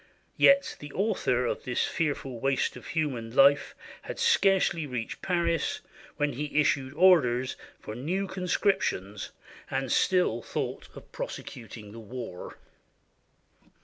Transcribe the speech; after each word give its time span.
Yet 0.37 0.77
the 0.79 0.91
author 0.93 1.45
of 1.45 1.63
this 1.63 1.85
fearful 1.85 2.39
waste 2.39 2.75
of 2.75 2.87
human 2.87 3.35
life 3.35 3.75
had 4.01 4.17
scarcely 4.17 4.87
reached 4.87 5.21
Paris 5.21 5.81
when 6.17 6.33
he 6.33 6.59
issued 6.59 6.95
orders 6.95 7.55
for 7.79 7.93
new 7.93 8.25
conscriptions, 8.25 9.29
and 9.69 9.91
still 9.91 10.41
thought 10.41 10.89
of 10.95 11.11
prosecuting 11.11 11.91
the 11.91 11.99
war! 11.99 12.57